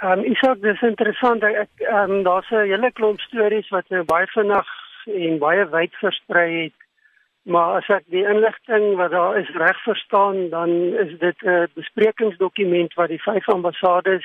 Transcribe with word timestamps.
Ehm 0.00 0.18
um, 0.18 0.24
Isak, 0.24 0.62
dis 0.64 0.80
interessant. 0.80 1.42
Ek 1.44 1.82
ehm 1.84 2.10
um, 2.10 2.22
daar's 2.24 2.50
'n 2.50 2.68
hele 2.72 2.90
klomp 2.92 3.20
stories 3.20 3.68
wat 3.68 3.88
nou 3.88 4.04
baie 4.04 4.26
vinnig 4.26 4.68
en 5.06 5.38
baie 5.38 5.64
wyd 5.68 5.94
versprei 6.00 6.62
het. 6.62 6.78
Maar 7.42 7.74
as 7.80 7.88
ek 7.88 8.04
die 8.06 8.24
inligting 8.24 8.96
wat 8.96 9.10
daar 9.10 9.36
is 9.38 9.50
reg 9.62 9.82
verstaan, 9.82 10.48
dan 10.48 10.70
is 11.04 11.18
dit 11.18 11.42
'n 11.42 11.68
besprekingsdokument 11.74 12.94
wat 12.94 13.08
die 13.08 13.22
vyf 13.22 13.48
ambassades 13.48 14.24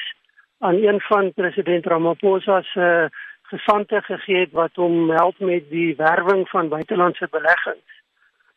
aan 0.59 0.75
een 0.83 1.01
van 1.01 1.33
president 1.33 1.85
Ramaphosa 1.85 2.61
se 2.61 3.09
gesante 3.41 4.01
gegee 4.01 4.39
het 4.39 4.51
wat 4.51 4.75
hom 4.75 5.09
help 5.09 5.39
met 5.39 5.69
die 5.69 5.95
werwing 5.95 6.49
van 6.49 6.69
buitelandse 6.69 7.27
beleggings. 7.31 7.91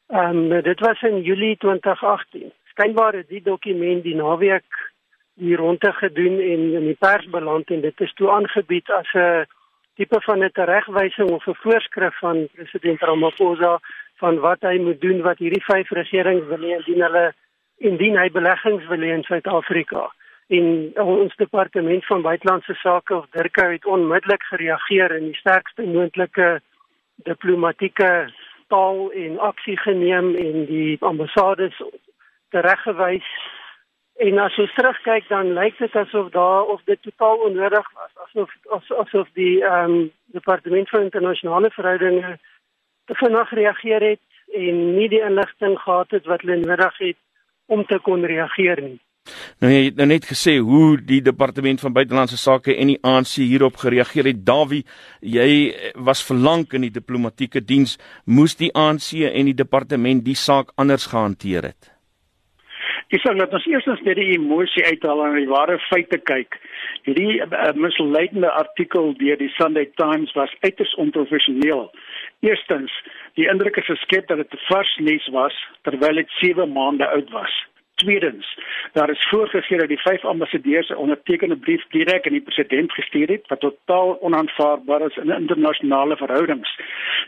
Ehm 0.07 0.53
um, 0.53 0.63
dit 0.63 0.81
was 0.81 1.03
in 1.03 1.23
Julie 1.23 1.57
2018. 1.57 2.53
Skynbaar 2.65 3.13
het 3.13 3.29
die 3.29 3.43
dokument 3.43 4.03
die 4.03 4.15
naweek 4.15 4.71
hier 5.39 5.59
rondte 5.59 5.93
gedoen 5.93 6.41
en 6.41 6.63
in 6.81 6.85
die 6.91 6.97
pers 6.99 7.27
beland 7.31 7.71
en 7.71 7.81
dit 7.81 8.01
is 8.01 8.13
toe 8.15 8.31
aangebied 8.31 8.91
as 8.91 9.13
'n 9.15 9.47
tipe 9.97 10.21
van 10.21 10.45
'n 10.45 10.51
teregwysing 10.53 11.31
of 11.31 11.47
'n 11.47 11.61
voorskrif 11.63 12.19
van 12.19 12.49
president 12.55 13.01
Ramaphosa 13.01 13.81
van 14.17 14.39
wat 14.39 14.61
hy 14.61 14.79
moet 14.79 15.01
doen 15.01 15.21
wat 15.23 15.39
hierdie 15.39 15.65
vyf 15.65 15.91
regerings 15.91 16.47
wil 16.47 16.63
hê 16.67 16.77
indien 16.79 17.03
hulle 17.03 17.33
indien 17.79 18.17
hy 18.19 18.29
beleggings 18.31 18.87
wil 18.87 18.99
hê 18.99 19.13
in 19.15 19.23
Suid-Afrika. 19.23 20.11
En 20.49 20.93
ons 20.97 21.37
departement 21.37 22.07
van 22.07 22.23
buitelandse 22.23 22.75
sake 22.75 23.15
of 23.15 23.27
Dirko 23.31 23.71
het 23.71 23.87
onmiddellik 23.87 24.43
gereageer 24.43 25.11
in 25.17 25.25
die 25.25 25.37
sterkste 25.37 25.83
moontlike 25.83 26.61
diplomatieke 27.17 28.33
taal 28.69 29.11
en 29.13 29.39
aksie 29.39 29.77
geneem 29.77 30.35
en 30.35 30.65
die 30.67 30.97
ambassades 31.01 31.83
tereggewys 32.51 33.29
En 34.19 34.39
as 34.43 34.57
ons 34.59 34.73
terugkyk 34.75 35.29
dan 35.31 35.53
lyk 35.55 35.77
dit 35.79 35.97
asof 35.97 36.31
daar 36.35 36.67
of 36.75 36.81
dit 36.91 36.99
totaal 37.03 37.45
onnodig 37.49 37.91
was, 37.95 38.15
asof 38.25 38.55
as, 38.75 38.89
asof 39.07 39.29
die 39.39 39.61
ehm 39.63 39.91
um, 39.91 40.11
departement 40.35 40.89
van 40.91 41.07
internasionale 41.07 41.71
verhoudinge 41.71 42.33
te 43.07 43.15
vinnig 43.15 43.53
reageer 43.61 44.03
het 44.03 44.25
en 44.63 44.81
nie 44.97 45.09
die 45.09 45.23
inligting 45.23 45.77
gehad 45.79 46.11
het 46.11 46.27
wat 46.27 46.43
hulle 46.43 46.57
nodig 46.61 46.99
het 46.99 47.19
om 47.67 47.85
te 47.87 47.99
kon 48.03 48.25
reageer 48.25 48.83
nie. 48.83 48.99
Nou 49.63 49.71
jy 49.71 49.85
het 49.85 50.01
nou 50.01 50.07
net 50.11 50.27
gesê 50.27 50.57
hoe 50.71 50.97
die 51.11 51.21
departement 51.23 51.81
van 51.85 51.95
buitelandse 51.95 52.39
sake 52.41 52.75
en 52.75 52.91
die 52.93 52.99
ANC 53.07 53.37
hierop 53.39 53.79
gereageer 53.83 54.31
het. 54.33 54.41
Dawie, 54.47 54.83
jy 55.21 55.51
was 55.95 56.25
verlang 56.25 56.67
in 56.75 56.89
die 56.89 56.95
diplomatieke 56.95 57.63
diens, 57.63 57.99
moes 58.25 58.57
die 58.59 58.73
ANC 58.75 59.13
en 59.31 59.53
die 59.53 59.57
departement 59.63 60.25
die 60.27 60.37
saak 60.39 60.75
anders 60.77 61.07
gehanteer 61.13 61.71
het? 61.71 61.98
Ek 63.09 63.23
sê 63.25 63.33
dat 63.39 63.55
ons 63.57 63.67
eers 63.71 63.87
net 64.05 64.19
die 64.19 64.35
emosie 64.35 64.83
uithaal 64.85 65.23
en 65.25 65.39
die 65.39 65.49
ware 65.49 65.79
feite 65.87 66.19
kyk. 66.29 66.59
Hierdie 67.07 67.39
uh, 67.41 67.71
misleidende 67.73 68.51
artikel 68.53 69.15
deur 69.17 69.39
die 69.41 69.49
Sunday 69.55 69.89
Times 69.97 70.35
was 70.37 70.53
uiters 70.61 70.93
onprofessioneel. 71.01 71.87
Eerstens, 72.45 72.93
die 73.41 73.49
indruk 73.49 73.81
is 73.81 73.89
geskep 73.89 74.29
dat 74.29 74.43
dit 74.43 74.59
vars 74.67 74.93
nuus 75.01 75.31
was 75.33 75.57
terwyl 75.89 76.21
dit 76.21 76.37
7 76.43 76.69
maande 76.75 77.09
oud 77.09 77.33
was. 77.33 77.57
Tweedens, 77.99 78.47
daar 78.93 79.11
is 79.11 79.25
voorgegee 79.31 79.81
dat 79.81 79.89
die 79.91 79.99
vyf 80.05 80.29
ambassadeurs 80.29 80.93
'n 80.93 81.01
ondertekende 81.05 81.57
brief 81.57 81.83
direk 81.97 82.27
aan 82.27 82.37
die 82.37 82.45
president 82.51 82.93
gestuur 82.93 83.29
het 83.29 83.49
wat 83.49 83.61
totaal 83.61 84.21
onaanvaarbaar 84.21 85.09
is 85.09 85.17
in 85.17 85.33
internasionale 85.33 86.17
verhoudings, 86.17 86.77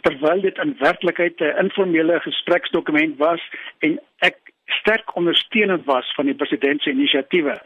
terwyl 0.00 0.40
dit 0.40 0.58
in 0.58 0.76
werklikheid 0.78 1.40
'n 1.40 1.58
informele 1.64 2.20
gespreksdokument 2.20 3.16
was 3.16 3.40
en 3.78 3.98
ek 4.18 4.49
sterk 4.72 5.16
ondersteunend 5.16 5.84
was 5.84 6.14
van 6.14 6.24
die 6.24 6.34
president 6.34 6.82
se 6.82 6.90
inisiatiewe. 6.90 7.60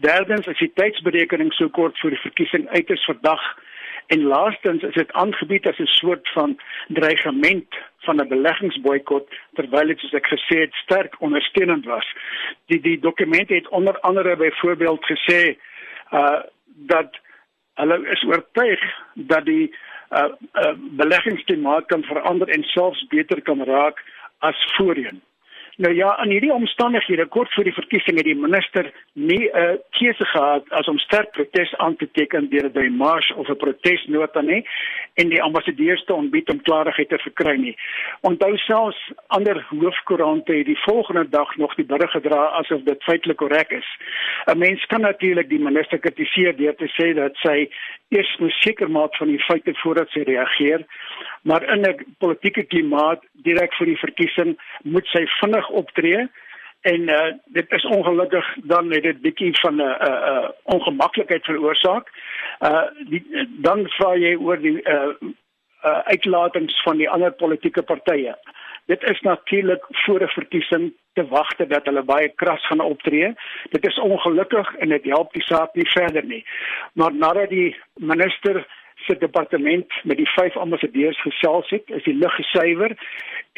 Derdens 0.00 0.46
is 0.46 0.58
die 0.58 0.72
tydsberekening 0.74 1.52
so 1.52 1.68
kort 1.68 2.00
voor 2.00 2.10
die 2.10 2.24
verkiesing 2.24 2.68
uiters 2.68 3.04
verdag 3.04 3.42
en 4.06 4.22
laastens 4.22 4.82
is 4.82 4.94
dit 4.94 5.12
aangebied 5.12 5.66
as 5.66 5.78
'n 5.78 5.86
soort 5.86 6.28
van 6.28 6.58
dreigement 6.88 7.74
van 7.98 8.20
'n 8.20 8.28
beleggingsboikot 8.28 9.28
terwyl 9.54 9.86
dit 9.86 9.98
soos 9.98 10.12
ek 10.12 10.26
gesê 10.26 10.58
het 10.60 10.74
sterk 10.74 11.20
ondersteunend 11.20 11.84
was. 11.84 12.06
Die 12.66 12.80
die 12.80 12.98
dokument 12.98 13.48
het 13.48 13.68
onder 13.68 14.00
andere 14.00 14.36
byvoorbeeld 14.36 15.04
gesê 15.04 15.56
uh 16.12 16.40
dat 16.78 17.18
hulle 17.74 18.08
is 18.08 18.24
oortuig 18.24 18.80
dat 19.14 19.44
die 19.44 19.74
uh, 20.10 20.24
uh 20.54 20.74
beleggingsklimaat 20.76 21.86
kan 21.86 22.02
verander 22.02 22.48
en 22.48 22.62
selfs 22.62 23.06
beter 23.06 23.42
kan 23.42 23.64
raak 23.64 24.04
as 24.38 24.72
voorheen. 24.76 25.22
Nou 25.76 25.94
ja, 25.94 26.22
in 26.22 26.30
hierdie 26.30 26.52
omstandighede 26.52 27.26
kort 27.26 27.54
voor 27.54 27.64
die 27.64 27.74
verkiesing 27.76 28.16
het 28.16 28.24
die 28.24 28.36
minister 28.36 28.86
nie 29.12 29.50
'n 29.52 29.58
uh, 29.58 29.72
keuse 29.90 30.24
gehad 30.24 30.64
as 30.68 30.88
om 30.88 30.98
sterk 30.98 31.30
protes 31.30 31.76
aan 31.76 31.96
te 31.96 32.08
teken 32.12 32.48
deur 32.48 32.70
'n 32.72 32.96
mars 32.96 33.32
of 33.34 33.48
'n 33.48 33.56
protesnota 33.56 34.40
nie 34.40 34.68
en 35.14 35.28
die 35.28 35.42
ambassadeurs 35.42 36.04
te 36.04 36.14
ontbied 36.14 36.48
om 36.48 36.62
klarigheid 36.62 37.08
te 37.08 37.18
verkry 37.18 37.56
nie. 37.56 37.76
Onthou 38.20 38.56
selfs 38.56 39.12
ander 39.26 39.66
hoofkoerante 39.68 40.52
het 40.52 40.66
die 40.66 40.80
volgende 40.80 41.28
dag 41.28 41.56
nog 41.56 41.74
die 41.74 41.84
berig 41.84 42.10
gedra 42.10 42.46
asof 42.46 42.82
dit 42.82 43.02
feitelik 43.02 43.36
korrek 43.36 43.70
is. 43.70 43.88
'n 44.46 44.58
Mens 44.58 44.86
kan 44.86 45.00
natuurlik 45.00 45.48
die 45.48 45.60
minister 45.60 45.98
kritiseer 45.98 46.56
deur 46.56 46.74
te 46.74 46.88
sê 46.88 47.14
dat 47.14 47.36
sy 47.36 47.68
eers 48.08 48.36
moet 48.38 48.52
seker 48.52 48.90
maak 48.90 49.16
van 49.16 49.28
die 49.28 49.42
feite 49.42 49.74
voordat 49.74 50.08
sy 50.10 50.20
reageer 50.20 50.86
maar 51.46 51.62
in 51.74 51.80
'n 51.80 52.16
politieke 52.18 52.62
klimaat 52.62 53.22
direk 53.32 53.74
voor 53.74 53.86
die 53.86 54.04
verkiesing 54.06 54.58
moet 54.82 55.06
sy 55.06 55.26
vinnig 55.40 55.68
optree 55.68 56.28
en 56.80 57.08
uh, 57.08 57.32
dit 57.44 57.72
is 57.72 57.84
ongelukkig 57.84 58.46
dan 58.62 58.92
het 58.92 59.02
dit 59.02 59.20
bietjie 59.20 59.58
van 59.60 59.74
'n 59.74 59.80
uh, 59.80 59.94
uh, 60.10 60.48
ongemaklikheid 60.62 61.44
veroorsaak. 61.44 62.06
Uh 62.60 62.86
die, 63.10 63.22
dan 63.66 63.88
vra 63.88 64.14
jy 64.14 64.34
oor 64.36 64.60
die 64.60 64.82
uh, 64.82 65.14
uh 65.84 65.98
uitlatings 66.12 66.82
van 66.82 66.96
die 66.96 67.10
ander 67.10 67.32
politieke 67.32 67.82
partye. 67.82 68.34
Dit 68.86 69.02
is 69.02 69.20
natuurlik 69.20 69.84
voor 69.88 70.22
'n 70.22 70.28
verkiesing 70.38 70.92
te 71.12 71.26
wagte 71.26 71.66
dat 71.66 71.84
hulle 71.84 72.02
baie 72.02 72.28
kras 72.28 72.66
gaan 72.66 72.80
optree. 72.80 73.34
Dit 73.70 73.86
is 73.86 73.98
ongelukkig 73.98 74.74
en 74.76 74.88
dit 74.88 75.04
help 75.04 75.32
die 75.32 75.42
saak 75.42 75.74
nie 75.74 75.90
verder 75.90 76.24
nie. 76.24 76.44
Maar 76.92 77.14
nadat 77.14 77.48
die 77.48 77.76
minister 77.94 78.66
se 79.04 79.16
departement 79.18 79.86
met 80.04 80.16
die 80.16 80.28
vyf 80.34 80.56
ambassadeurs 80.56 81.20
gesels 81.20 81.70
het, 81.70 81.90
is 81.90 82.04
die 82.04 82.14
lug 82.14 82.34
gesuiwer 82.34 82.96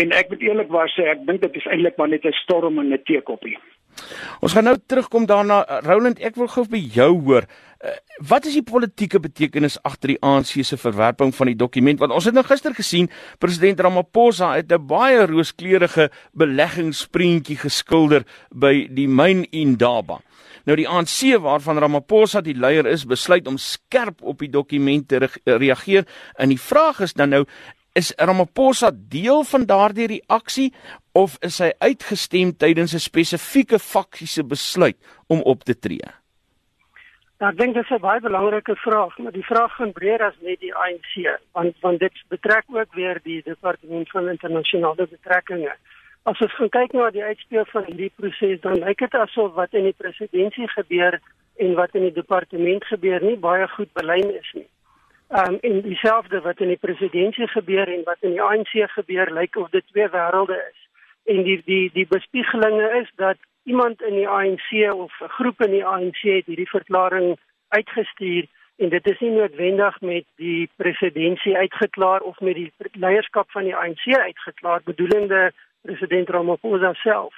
en 0.02 0.14
ek 0.18 0.28
moet 0.32 0.42
eerlikwaar 0.42 0.90
sê 0.92 1.08
ek 1.12 1.26
dink 1.26 1.42
dit 1.42 1.56
is 1.60 1.68
eintlik 1.70 1.96
maar 1.96 2.08
net 2.08 2.26
'n 2.26 2.40
storm 2.42 2.78
in 2.78 2.92
'n 2.92 3.02
teekoppie. 3.04 3.58
Ons 4.40 4.52
gaan 4.52 4.64
nou 4.64 4.76
terugkom 4.86 5.26
daarna 5.26 5.64
Roland, 5.86 6.20
ek 6.20 6.36
wil 6.36 6.50
gou 6.52 6.64
by 6.68 6.80
jou 6.94 7.10
hoor. 7.26 7.48
Uh, 7.78 7.92
wat 8.26 8.46
is 8.50 8.56
die 8.58 8.64
politieke 8.66 9.20
betekenis 9.22 9.76
agter 9.86 10.14
die 10.14 10.20
ANC 10.26 10.56
se 10.66 10.76
verwerping 10.76 11.30
van 11.34 11.46
die 11.46 11.58
dokument? 11.58 12.00
Want 12.02 12.14
ons 12.16 12.26
het 12.26 12.34
nou 12.34 12.42
gister 12.46 12.74
gesien 12.74 13.06
president 13.38 13.80
Ramaphosa 13.80 14.56
het 14.56 14.72
'n 14.72 14.86
baie 14.86 15.26
rooskleurige 15.26 16.10
beleggingsprentjie 16.34 17.56
geskilder 17.56 18.26
by 18.50 18.88
die 18.90 19.06
myn 19.06 19.46
Indaba. 19.50 20.18
Nou 20.64 20.76
die 20.76 20.88
ANC 20.88 21.38
waarvan 21.40 21.78
Ramaphosa 21.78 22.40
die 22.40 22.58
leier 22.58 22.86
is, 22.86 23.06
besluit 23.06 23.46
om 23.46 23.56
skerp 23.56 24.22
op 24.22 24.38
die 24.38 24.50
dokument 24.50 25.08
te 25.08 25.18
re 25.18 25.30
reageer. 25.44 26.04
En 26.36 26.48
die 26.48 26.60
vraag 26.60 27.00
is 27.00 27.12
dan 27.12 27.28
nou 27.28 27.44
is 27.92 28.12
Ramaphosa 28.16 28.90
deel 28.94 29.44
van 29.44 29.66
daardie 29.66 30.06
reaksie 30.06 30.72
of 31.18 31.36
is 31.42 31.58
hy 31.58 31.72
uitgestem 31.82 32.54
tydens 32.62 32.94
'n 32.94 33.02
spesifieke 33.10 33.78
faksiese 33.78 34.44
besluit 34.44 34.98
om 35.26 35.42
op 35.42 35.64
te 35.64 35.74
tree? 35.78 36.10
Nou, 37.38 37.50
ek 37.52 37.58
dink 37.58 37.74
dit 37.74 37.84
is 37.84 37.90
'n 37.90 38.00
baie 38.02 38.20
belangrike 38.20 38.74
vraag, 38.76 39.18
maar 39.18 39.32
die 39.32 39.50
vraag 39.50 39.74
gaan 39.74 39.92
breër 39.92 40.22
as 40.22 40.38
net 40.40 40.60
die 40.60 40.74
ANC, 40.74 41.38
want 41.52 41.74
want 41.80 41.98
dit 41.98 42.12
betrek 42.28 42.64
ook 42.66 42.94
weer 42.94 43.20
die 43.22 43.42
departement 43.42 44.10
van 44.10 44.28
internasionale 44.28 45.06
betrekkinge. 45.06 45.74
As 46.22 46.40
ons 46.40 46.54
gaan 46.54 46.68
kyk 46.68 46.92
na 46.92 47.10
die 47.10 47.22
uitspeel 47.22 47.64
van 47.64 47.84
hierdie 47.84 48.12
proses, 48.16 48.60
dan 48.60 48.78
lyk 48.78 48.98
dit 48.98 49.14
asof 49.14 49.54
wat 49.54 49.72
in 49.72 49.84
die 49.84 49.98
presidentskap 50.02 50.70
gebeur 50.70 51.20
en 51.56 51.74
wat 51.74 51.94
in 51.94 52.02
die 52.02 52.12
departement 52.12 52.84
gebeur 52.84 53.22
nie 53.22 53.36
baie 53.36 53.68
goed 53.68 53.92
belyn 53.92 54.34
is 54.34 54.50
nie. 54.54 54.68
Um 55.30 55.58
en 55.60 55.80
dieselfde 55.82 56.40
wat 56.40 56.60
in 56.60 56.68
die 56.68 56.82
presidentskap 56.86 57.48
gebeur 57.48 57.88
en 57.88 58.02
wat 58.04 58.18
in 58.20 58.30
die 58.30 58.42
ANC 58.42 58.74
gebeur, 58.98 59.30
lyk 59.30 59.56
of 59.56 59.70
dit 59.70 59.86
twee 59.86 60.08
wêrelde 60.08 60.58
is. 60.70 60.87
En 61.24 61.42
die 61.42 61.62
die 61.64 61.90
die 61.92 62.06
bespiegelinge 62.06 63.00
is 63.00 63.10
dat 63.16 63.36
iemand 63.64 64.02
in 64.02 64.14
die 64.14 64.28
ANC 64.28 64.68
of 64.92 65.12
'n 65.20 65.28
groep 65.28 65.60
in 65.60 65.70
die 65.70 65.84
ANC 65.84 66.20
het 66.20 66.46
hierdie 66.46 66.68
verklaring 66.68 67.36
uitgestuur 67.68 68.46
en 68.76 68.88
dit 68.88 69.06
is 69.06 69.18
nie 69.18 69.30
noodwendig 69.30 70.00
met 70.00 70.24
die 70.36 70.70
presidentskap 70.76 71.54
uitgeklaar 71.54 72.20
of 72.20 72.40
met 72.40 72.54
die 72.54 72.72
leierskap 72.92 73.50
van 73.50 73.64
die 73.64 73.76
ANC 73.76 74.06
uitgeklaar 74.06 74.80
bedoelende 74.84 75.52
president 75.82 76.28
Ramaphosa 76.28 76.92
self. 76.92 77.34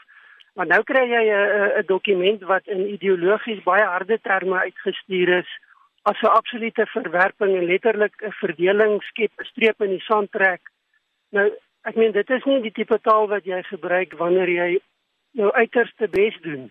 Maar 0.55 0.67
nou 0.67 0.83
kry 0.83 1.05
jy 1.09 1.25
'n 1.33 1.87
dokument 1.87 2.43
wat 2.43 2.67
in 2.67 2.93
ideologies 2.93 3.63
baie 3.63 3.85
harde 3.85 4.19
terme 4.21 4.59
uitgestuur 4.59 5.29
is 5.39 5.51
as 6.03 6.21
'n 6.23 6.27
absolute 6.27 6.87
verwerping 6.87 7.57
en 7.57 7.65
letterlik 7.65 8.15
'n 8.23 8.33
verdeling 8.33 9.03
skep, 9.03 9.33
'n 9.39 9.45
streep 9.45 9.81
in 9.81 9.91
die 9.91 10.07
sand 10.09 10.33
trek. 10.33 10.61
Nou, 11.31 11.53
ek 11.83 11.97
meen 11.97 12.13
dit 12.13 12.31
is 12.31 12.45
nie 12.45 12.61
die 12.63 12.73
tipe 12.77 12.99
taal 13.01 13.29
wat 13.29 13.45
jy 13.45 13.63
gebruik 13.63 14.13
wanneer 14.19 14.49
jy 14.49 14.71
jou 15.39 15.51
uiterste 15.53 16.09
bes 16.09 16.37
doen 16.45 16.71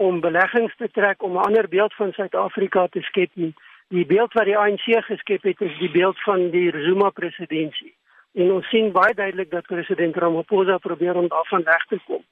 om 0.00 0.20
beleggings 0.24 0.74
te 0.76 0.88
trek 0.88 1.22
om 1.22 1.36
'n 1.36 1.44
ander 1.46 1.68
beeld 1.68 1.94
van 1.94 2.12
Suid-Afrika 2.12 2.86
te 2.86 3.02
skep 3.02 3.30
nie. 3.34 3.54
Die 3.88 4.06
beeld 4.06 4.32
wat 4.32 4.44
die 4.44 4.56
ANC 4.56 4.86
geskep 5.04 5.42
het 5.42 5.60
is 5.60 5.78
die 5.78 5.90
beeld 5.90 6.22
van 6.22 6.50
die 6.50 6.70
Zuma 6.70 7.10
presidentskap. 7.10 7.96
En 8.34 8.50
ons 8.52 8.68
sien 8.68 8.92
baie 8.92 9.14
duidelik 9.14 9.50
dat 9.50 9.66
president 9.66 10.16
Ramaphosa 10.16 10.78
probeer 10.78 11.14
om 11.14 11.28
daarvan 11.28 11.62
weg 11.62 11.84
te 11.88 11.98
kom. 12.06 12.22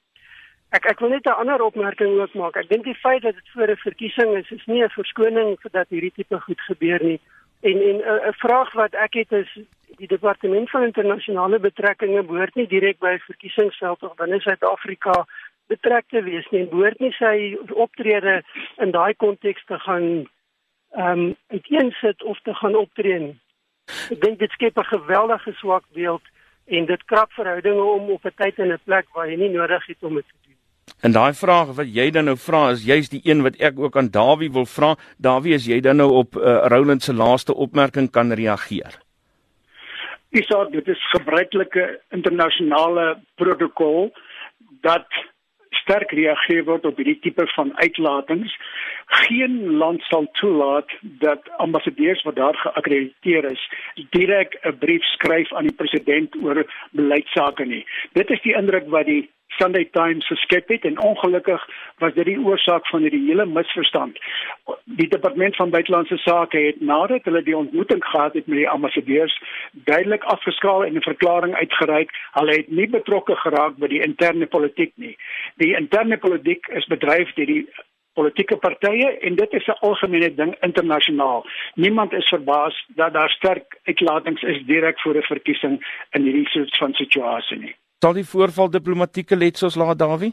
Ek 0.69 0.85
ek 0.85 0.99
wil 0.99 1.09
net 1.09 1.25
'n 1.25 1.39
ander 1.41 1.61
opmerking 1.61 2.19
ook 2.19 2.33
maak. 2.33 2.55
Ek 2.55 2.69
dink 2.69 2.83
die 2.83 2.95
feit 2.95 3.21
dat 3.21 3.35
dit 3.35 3.49
voor 3.53 3.67
'n 3.67 3.75
verkiesing 3.75 4.37
is, 4.37 4.51
is 4.51 4.65
nie 4.65 4.83
'n 4.83 4.89
verskoning 4.89 5.59
vir 5.61 5.71
dat 5.71 5.89
hierdie 5.89 6.13
tipe 6.15 6.39
goed 6.39 6.61
gebeur 6.61 7.03
nie. 7.03 7.19
En 7.61 7.81
en 7.81 7.97
'n 8.29 8.33
vraag 8.33 8.73
wat 8.73 8.93
ek 8.93 9.13
het 9.13 9.31
is 9.31 9.59
die 9.97 10.07
departement 10.07 10.69
van 10.69 10.83
internasionale 10.83 11.59
betrekkinge 11.59 12.23
behoort 12.23 12.55
nie 12.55 12.67
direk 12.67 12.99
by 12.99 13.17
verkiesingsveld 13.25 14.03
of 14.03 14.15
binne 14.15 14.39
Suid-Afrika 14.43 15.25
betrek 15.69 16.07
te 16.09 16.21
wees 16.25 16.47
nie. 16.51 16.65
Behoort 16.69 16.99
nie 16.99 17.13
sy 17.17 17.55
optrede 17.73 18.41
in 18.77 18.91
daai 18.95 19.13
konteks 19.13 19.65
te 19.65 19.79
gaan 19.85 20.09
ehm 20.97 21.19
um, 21.19 21.35
uiteensit 21.53 22.23
of 22.23 22.39
te 22.43 22.53
gaan 22.53 22.75
optree 22.75 23.19
nie. 23.19 23.35
Ek 24.13 24.21
dink 24.21 24.39
dit 24.39 24.51
skep 24.51 24.77
'n 24.77 24.91
geweldige 24.93 25.53
swak 25.61 25.85
beeld 25.93 26.25
en 26.65 26.85
dit 26.85 27.03
krap 27.05 27.31
verhoudinge 27.33 27.83
om 27.83 28.09
op 28.09 28.25
'n 28.25 28.33
tyd 28.35 28.59
en 28.59 28.73
'n 28.73 28.85
plek 28.85 29.05
waar 29.13 29.29
jy 29.29 29.37
nie 29.37 29.53
nodig 29.53 29.85
het 29.85 30.03
om 30.03 30.15
dit 30.15 30.25
te 30.25 30.37
doen. 30.45 30.57
En 31.01 31.11
daai 31.11 31.33
vraag 31.33 31.75
wat 31.75 31.93
jy 31.93 32.09
dan 32.11 32.25
nou 32.25 32.37
vra 32.37 32.69
is 32.71 32.83
juist 32.83 33.11
die 33.11 33.21
een 33.23 33.41
wat 33.41 33.55
ek 33.55 33.79
ook 33.79 33.97
aan 33.97 34.09
Dawie 34.09 34.51
wil 34.51 34.65
vra. 34.65 34.95
Dawie, 35.17 35.55
as 35.55 35.65
jy 35.65 35.79
dan 35.79 35.95
nou 35.97 36.11
op 36.11 36.35
uh, 36.35 36.65
Roland 36.67 37.03
se 37.03 37.13
laaste 37.13 37.55
opmerking 37.55 38.11
kan 38.11 38.33
reageer. 38.33 39.08
Dis 40.31 40.45
so 40.45 40.65
dit 40.69 40.87
is 40.87 41.09
gebruikelike 41.11 41.85
internasionale 42.13 43.17
protokol 43.41 44.11
dat 44.85 45.07
sterk 45.81 46.11
reageer 46.13 46.67
word 46.67 46.85
op 46.85 46.99
hierdie 47.01 47.17
tipe 47.23 47.45
van 47.55 47.71
uitlatings. 47.81 48.53
Geen 49.25 49.55
land 49.81 50.05
sal 50.05 50.27
toelaat 50.37 50.93
dat 51.23 51.49
ambassadeurs 51.65 52.21
wat 52.27 52.37
daar 52.37 52.57
geakkrediteer 52.61 53.49
is, 53.51 53.63
direk 54.13 54.57
'n 54.61 54.77
brief 54.77 55.03
skryf 55.15 55.53
aan 55.53 55.67
die 55.69 55.79
president 55.81 56.35
oor 56.43 56.61
beleidsake 56.91 57.65
nie. 57.65 57.85
Dit 58.13 58.29
is 58.29 58.41
die 58.41 58.53
indruk 58.53 58.87
wat 58.87 59.05
die 59.05 59.29
Sunday 59.57 59.85
Times 59.91 60.27
geskep 60.27 60.67
het 60.67 60.85
en 60.85 60.99
ongelukkig 60.99 61.67
was 61.97 62.13
dit 62.13 62.25
die 62.25 62.39
oorsaak 62.39 62.87
van 62.87 63.01
hierdie 63.01 63.25
hele 63.27 63.45
misverstand. 63.45 64.19
Die 64.83 65.07
departement 65.07 65.55
van 65.55 65.69
buitelandse 65.69 66.17
sake 66.17 66.57
het 66.57 66.81
nadat 66.81 67.23
hulle 67.23 67.43
die 67.43 67.57
ontmoeting 67.57 68.05
gehad 68.05 68.33
het 68.33 68.47
met 68.47 68.57
die 68.57 68.69
ambassadeurs 68.69 69.41
duidelik 69.71 70.23
afgeskaal 70.23 70.85
en 70.85 70.97
'n 70.97 71.01
verklaring 71.01 71.55
uitgereik. 71.55 72.11
Hulle 72.31 72.55
het 72.55 72.71
nie 72.71 72.89
betrokke 72.89 73.35
geraak 73.35 73.77
by 73.77 73.87
die 73.87 74.03
interne 74.03 74.45
politiek 74.45 74.91
nie. 74.95 75.17
Die 75.55 75.75
interne 75.75 76.17
politiek 76.17 76.67
is 76.67 76.85
bedryf 76.85 77.33
deur 77.33 77.45
die 77.45 77.67
politieke 78.13 78.57
partye 78.57 79.09
en 79.27 79.35
dit 79.35 79.53
is 79.53 79.67
'n 79.67 79.79
algemene 79.87 80.33
ding 80.35 80.55
internasionaal. 80.59 81.45
Niemand 81.73 82.13
is 82.13 82.27
verbaas 82.27 82.85
dat 82.87 83.13
daar 83.13 83.29
sterk 83.29 83.79
uitlatings 83.83 84.41
is 84.41 84.65
direk 84.65 84.99
voor 84.99 85.15
'n 85.15 85.31
verkiesing 85.33 85.75
in 86.11 86.21
hierdie 86.21 86.49
soort 86.49 86.77
van 86.77 86.93
situasie 86.93 87.57
nie. 87.57 87.75
Sal 87.99 88.13
die 88.15 88.23
voorval 88.23 88.69
diplomatieke 88.71 89.35
letsels 89.35 89.75
laat 89.75 89.97
Dawie? 89.99 90.31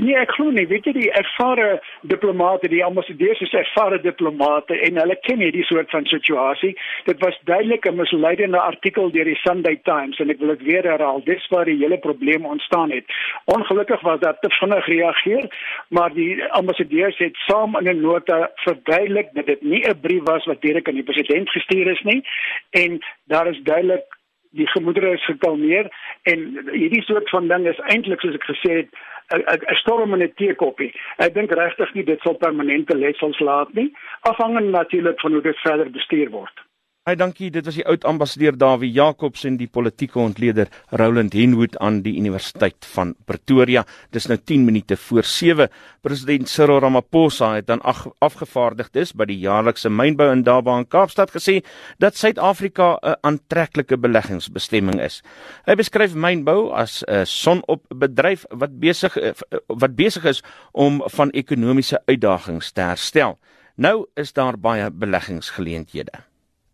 Nee, 0.00 0.14
ek 0.16 0.30
glo 0.32 0.48
nie. 0.48 0.64
Weet 0.70 0.86
jy 0.88 0.92
die 0.96 1.10
ervare 1.12 1.66
diplomate, 2.08 2.70
die 2.72 2.80
ambassadeurs 2.84 3.42
is 3.44 3.52
ervare 3.60 3.98
diplomate 4.00 4.78
en 4.86 4.96
hulle 5.02 5.16
ken 5.26 5.42
hierdie 5.44 5.66
soort 5.68 5.92
van 5.92 6.08
situasie. 6.08 6.70
Dit 7.04 7.20
was 7.20 7.36
duidelik 7.50 7.84
'n 7.90 8.00
misleidende 8.00 8.60
artikel 8.60 9.12
deur 9.12 9.28
die 9.28 9.36
Sunday 9.42 9.76
Times 9.84 10.18
en 10.18 10.30
ek 10.30 10.40
wil 10.40 10.54
dit 10.56 10.62
weer 10.70 10.88
herhaal. 10.88 11.20
Dis 11.24 11.46
waar 11.52 11.68
die 11.68 11.76
hele 11.76 11.98
probleem 11.98 12.46
ontstaan 12.46 12.90
het. 12.90 13.04
Ongelukkig 13.44 14.00
was 14.00 14.20
daar 14.20 14.38
te 14.40 14.50
vinnig 14.50 14.84
gereageer, 14.84 15.44
maar 15.88 16.14
die 16.14 16.44
ambassadeurs 16.44 17.18
het 17.18 17.36
saam 17.46 17.76
in 17.76 17.88
'n 17.88 18.00
nota 18.00 18.50
verduidelik 18.54 19.28
dat 19.34 19.46
dit 19.46 19.62
nie 19.62 19.84
'n 19.84 20.00
brief 20.00 20.22
was 20.24 20.44
wat 20.44 20.60
direk 20.60 20.88
aan 20.88 21.00
die 21.00 21.10
president 21.12 21.50
gestuur 21.50 21.86
is 21.86 22.02
nie 22.02 22.24
en 22.70 22.98
daar 23.26 23.46
is 23.46 23.60
duidelik 23.62 24.21
die 24.58 24.68
gemoedere 24.74 25.12
is 25.16 25.24
gekalmeer 25.24 25.88
en 26.22 26.44
hierdie 26.72 27.02
soort 27.02 27.28
van 27.30 27.48
ding 27.48 27.66
is 27.68 27.80
eintlik 27.94 28.20
soos 28.20 28.38
ek 28.38 28.48
gesê 28.50 28.72
het 28.82 28.90
'n 29.32 29.74
storm 29.82 30.14
in 30.14 30.22
'n 30.22 30.32
teekoppie. 30.36 30.92
Ek 31.16 31.34
dink 31.34 31.52
regtig 31.52 31.94
nie 31.94 32.04
dit 32.04 32.20
sal 32.20 32.34
permanente 32.34 32.96
letsels 32.96 33.38
laat 33.38 33.72
nie, 33.74 33.92
afhangende 34.20 34.70
natuurlik 34.70 35.20
van 35.20 35.32
hoe 35.32 35.42
dit 35.42 35.58
verder 35.58 35.90
bestuur 35.90 36.30
word. 36.30 36.56
Hy 37.02 37.16
dankie, 37.18 37.48
dit 37.50 37.66
was 37.66 37.74
die 37.74 37.82
oud 37.90 38.04
ambassadeur 38.06 38.54
Dawie 38.54 38.92
Jacobs 38.94 39.40
en 39.48 39.56
die 39.58 39.66
politieke 39.66 40.20
ontleder 40.22 40.68
Roland 41.00 41.32
Henwood 41.34 41.74
aan 41.82 41.96
die 42.04 42.12
Universiteit 42.14 42.86
van 42.92 43.16
Pretoria. 43.26 43.82
Dis 44.14 44.28
nou 44.30 44.36
10 44.38 44.62
minute 44.68 44.94
voor 45.08 45.26
7. 45.26 45.66
President 46.06 46.46
Cyril 46.46 46.78
Ramaphosa 46.86 47.56
het 47.56 47.66
dan 47.66 47.82
afgevaardigdes 47.82 49.16
by 49.18 49.26
die 49.32 49.40
jaarlikse 49.42 49.90
mynbou 49.90 50.30
in 50.30 50.46
Durban 50.46 50.84
in 50.84 50.88
Kaapstad 50.94 51.34
gesê 51.34 51.58
dat 51.98 52.14
Suid-Afrika 52.14 52.94
'n 53.02 53.18
aantreklike 53.26 53.98
beleggingsbestemming 53.98 55.02
is. 55.02 55.24
Hy 55.66 55.74
beskryf 55.74 56.14
mynbou 56.14 56.70
as 56.70 57.02
'n 57.08 57.26
sonopbedryf 57.26 58.46
wat 58.50 58.78
besig 58.78 59.18
wat 59.66 59.96
besig 59.96 60.24
is 60.24 60.42
om 60.70 61.02
van 61.06 61.30
ekonomiese 61.30 61.98
uitdagings 62.06 62.70
te 62.70 62.80
herstel. 62.80 63.38
Nou 63.74 64.06
is 64.14 64.32
daar 64.32 64.56
baie 64.56 64.90
beleggingsgeleenthede. 64.90 66.31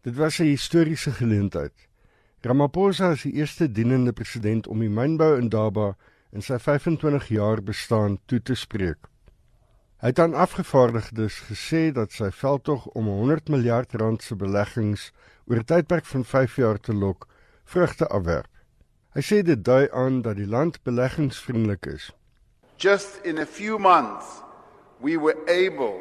Dit 0.09 0.17
was 0.17 0.39
'n 0.39 0.45
historiese 0.45 1.11
geleentheid. 1.11 1.73
Ramaphosa 2.41 3.11
is 3.11 3.23
die 3.23 3.33
eerste 3.33 3.73
dienende 3.73 4.13
president 4.13 4.67
om 4.67 4.79
die 4.79 4.89
mynbou 4.89 5.37
in 5.37 5.49
Daba 5.49 5.97
in 6.33 6.43
sy 6.43 6.59
25 6.59 7.29
jaar 7.29 7.63
bestaan 7.63 8.19
toe 8.25 8.43
te 8.43 8.55
spreek. 8.55 8.97
Hy 10.01 10.07
het 10.07 10.19
aan 10.19 10.35
afgevaardigdes 10.35 11.37
gesê 11.51 11.93
dat 11.93 12.13
sy 12.13 12.31
veldtog 12.31 12.87
om 12.87 13.07
100 13.07 13.49
miljard 13.49 13.93
rand 13.93 14.23
se 14.23 14.37
beleggings 14.37 15.13
oor 15.47 15.57
'n 15.57 15.65
tydperk 15.65 16.05
van 16.05 16.25
5 16.25 16.57
jaar 16.57 16.81
te 16.81 16.95
lok, 16.95 17.29
vrugte 17.65 18.07
afwerp. 18.07 18.53
Hy 19.15 19.21
sê 19.21 19.43
dit 19.43 19.65
dui 19.65 19.89
aan 19.93 20.23
dat 20.23 20.37
die 20.37 20.49
land 20.49 20.83
beleggingsvriendelik 20.83 21.87
is. 21.87 22.13
Just 22.77 23.21
in 23.25 23.39
a 23.39 23.47
few 23.47 23.79
months 23.79 24.43
we 25.01 25.21
were 25.21 25.39
able 25.47 26.01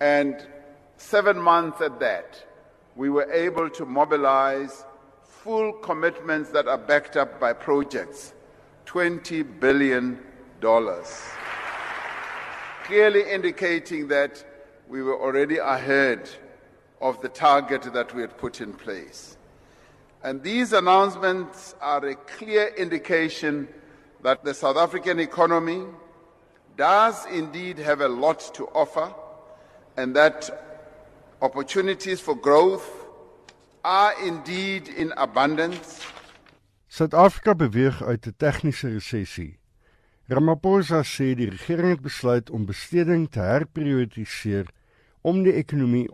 and 0.00 0.48
7 0.96 1.42
months 1.42 1.80
at 1.80 2.00
that 2.00 2.49
we 2.96 3.08
were 3.10 3.30
able 3.32 3.70
to 3.70 3.86
mobilize 3.86 4.84
full 5.22 5.72
commitments 5.72 6.50
that 6.50 6.68
are 6.68 6.78
backed 6.78 7.16
up 7.16 7.40
by 7.40 7.52
projects 7.52 8.34
$20 8.86 9.60
billion. 9.60 10.18
Clearly 12.84 13.30
indicating 13.30 14.08
that 14.08 14.44
we 14.88 15.02
were 15.02 15.18
already 15.18 15.58
ahead 15.58 16.28
of 17.00 17.20
the 17.22 17.28
target 17.28 17.82
that 17.94 18.14
we 18.14 18.20
had 18.20 18.36
put 18.36 18.60
in 18.60 18.72
place. 18.72 19.36
And 20.22 20.42
these 20.42 20.72
announcements 20.72 21.74
are 21.80 22.04
a 22.04 22.14
clear 22.14 22.66
indication 22.76 23.68
that 24.22 24.44
the 24.44 24.52
South 24.52 24.76
African 24.76 25.18
economy 25.18 25.84
does 26.76 27.24
indeed 27.26 27.78
have 27.78 28.00
a 28.00 28.08
lot 28.08 28.40
to 28.54 28.66
offer 28.68 29.14
and 29.96 30.14
that 30.16 30.69
Opportunities 31.42 32.20
for 32.20 32.36
growth 32.36 32.84
are 33.82 34.12
indeed 34.26 34.88
in 34.88 35.12
abundance. 35.16 36.04
Suid-Afrika 36.86 37.54
beweeg 37.54 38.02
uit 38.02 38.26
'n 38.26 38.34
tegniese 38.36 38.88
resessie. 38.88 39.58
Ramaphosa 40.28 41.00
sê 41.02 41.34
die 41.34 41.48
regering 41.48 41.90
het 41.90 42.02
besluit 42.02 42.50
om 42.50 42.66
besteding 42.66 43.30
te 43.30 43.40
herprioritiseer 43.40 44.68
om 45.20 45.42
die 45.42 45.52
ekonomie 45.52 46.10